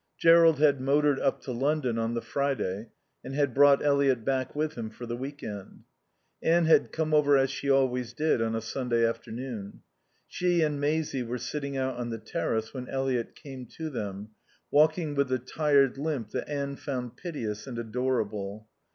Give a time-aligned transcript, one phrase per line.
[0.17, 2.89] Jerrold had motored up to London on the Friday
[3.23, 5.83] and had brought Eliot back with him for the week end.
[6.41, 9.81] Anne had come over as she always did on a Sunday afternoon.
[10.27, 14.29] She and Maisie were sitting out on the terrace when Eliot came to them,
[14.71, 18.67] walking with the tired limp that Anne found piteous and adorable.